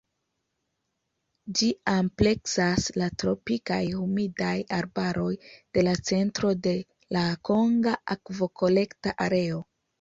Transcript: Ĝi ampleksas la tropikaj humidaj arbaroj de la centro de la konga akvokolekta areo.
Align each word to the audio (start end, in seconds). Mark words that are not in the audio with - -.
Ĝi 1.59 1.67
ampleksas 1.91 2.87
la 3.03 3.11
tropikaj 3.25 3.79
humidaj 3.99 4.55
arbaroj 4.79 5.29
de 5.51 5.87
la 5.89 5.95
centro 6.11 6.57
de 6.67 6.77
la 7.19 7.25
konga 7.53 7.97
akvokolekta 8.19 9.19
areo. 9.31 9.65